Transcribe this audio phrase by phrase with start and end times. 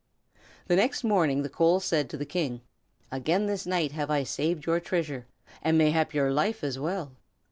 [0.65, 2.61] The next morning the coal said to the King:
[3.11, 5.27] "Again this night have I saved your treasure,
[5.61, 7.11] and mayhap your life as well.